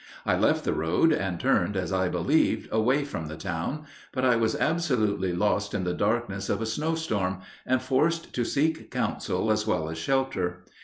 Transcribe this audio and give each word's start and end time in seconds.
I 0.25 0.35
left 0.35 0.63
the 0.63 0.73
road, 0.73 1.13
and 1.13 1.39
turned, 1.39 1.77
as 1.77 1.93
I 1.93 2.09
believed, 2.09 2.67
away 2.71 3.05
from 3.05 3.27
the 3.27 3.37
town; 3.37 3.83
but 4.11 4.25
I 4.25 4.35
was 4.35 4.55
absolutely 4.55 5.31
lost 5.31 5.75
in 5.75 5.83
the 5.83 5.93
darkness 5.93 6.49
of 6.49 6.59
a 6.59 6.65
snow 6.65 6.95
storm, 6.95 7.41
and 7.67 7.83
forced 7.83 8.33
to 8.33 8.43
seek 8.43 8.89
counsel 8.89 9.51
as 9.51 9.67
well 9.67 9.89
as 9.91 9.99
shelter. 9.99 10.65